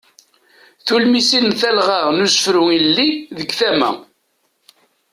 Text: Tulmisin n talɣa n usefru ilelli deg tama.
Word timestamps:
Tulmisin 0.85 1.45
n 1.49 1.51
talɣa 1.59 1.99
n 2.15 2.23
usefru 2.25 2.63
ilelli 2.77 3.09
deg 3.37 3.49
tama. 3.59 3.91